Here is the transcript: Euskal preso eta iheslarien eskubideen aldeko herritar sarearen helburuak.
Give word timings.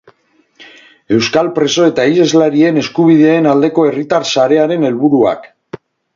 Euskal 1.17 1.49
preso 1.57 1.85
eta 1.89 2.05
iheslarien 2.13 2.81
eskubideen 2.85 3.51
aldeko 3.53 3.87
herritar 3.91 4.27
sarearen 4.33 4.89
helburuak. 4.91 5.49